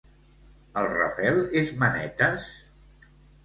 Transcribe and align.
El 0.83 0.89
Rafel 0.93 1.39
és 1.63 1.77
manetes? 1.85 2.51